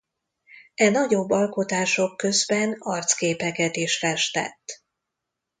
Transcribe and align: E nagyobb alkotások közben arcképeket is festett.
E 0.75 0.89
nagyobb 0.89 1.29
alkotások 1.29 2.17
közben 2.17 2.75
arcképeket 2.79 3.75
is 3.75 3.97
festett. 3.97 4.83